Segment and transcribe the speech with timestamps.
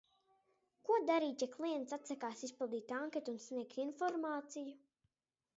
[0.87, 4.77] Ko darīt, ja klients atsakās aizpildīt anketu un sniegt informāciju?